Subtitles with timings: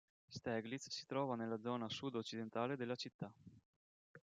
[0.29, 3.31] Steglitz si trova nella zona sudoccidentale della città.